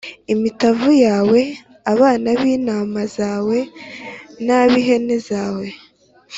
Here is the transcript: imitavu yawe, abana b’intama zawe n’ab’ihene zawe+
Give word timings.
imitavu 0.33 0.89
yawe, 1.05 1.41
abana 1.93 2.29
b’intama 2.39 3.01
zawe 3.17 3.57
n’ab’ihene 4.45 5.17
zawe+ 5.27 5.65